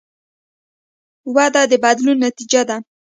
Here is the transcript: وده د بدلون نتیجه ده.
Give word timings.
وده 1.35 1.61
د 1.71 1.73
بدلون 1.83 2.17
نتیجه 2.25 2.61
ده. 2.69 2.77